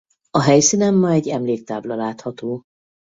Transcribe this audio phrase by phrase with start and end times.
[0.31, 2.61] A helyszínen ma egy emléktábla látható.